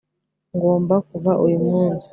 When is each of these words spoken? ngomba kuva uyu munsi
ngomba 0.55 0.95
kuva 1.09 1.31
uyu 1.45 1.59
munsi 1.69 2.07